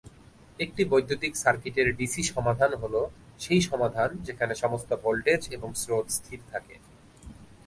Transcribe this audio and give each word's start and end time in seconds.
একটি 0.59 0.81
বৈদ্যুতিক 0.85 1.33
সার্কিটের 1.35 1.87
ডিসি 1.95 2.23
সমাধান 2.33 2.71
হল 2.81 2.95
সেই 3.39 3.61
সমাধান 3.61 4.09
যেখানে 4.27 4.53
সমস্ত 4.55 4.89
ভোল্টেজ 5.03 5.41
এবং 5.51 5.69
স্রোত 5.73 6.07
স্থির 6.09 6.39
থাকে। 6.51 6.75